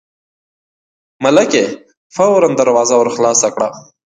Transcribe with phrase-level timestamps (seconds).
[1.23, 1.63] ملکې
[2.15, 3.67] فوراً دروازه ور خلاصه کړه.